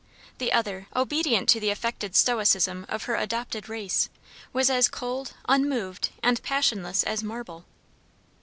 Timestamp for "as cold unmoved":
4.67-6.09